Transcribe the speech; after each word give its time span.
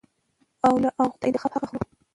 او 0.65 0.73
له 0.83 0.89
هغوى 0.97 1.17
د 1.21 1.23
انتخاب 1.27 1.51
حق 1.55 1.63
اخلو. 1.65 1.81